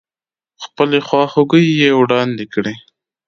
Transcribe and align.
خپلې 0.63 0.97
خواخوږۍ 1.07 1.65
يې 1.81 1.89
واړندې 1.97 2.45
کړې. 2.53 2.73